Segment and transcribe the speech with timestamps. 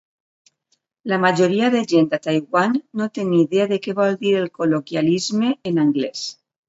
[1.11, 4.49] La majoria de gent a Taiwan no té ni idea de què vol dir el
[4.59, 6.25] col·loquialisme en anglès.